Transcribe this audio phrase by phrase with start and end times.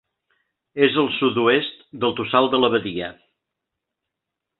[0.85, 3.11] És al sud-oest del Tossal de l'Abadia.